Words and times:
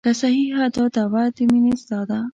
که 0.05 0.11
صحیحه 0.21 0.65
دا 0.75 0.83
دعوه 0.95 1.23
د 1.35 1.37
مینې 1.51 1.73
ستا 1.81 1.99
ده. 2.09 2.19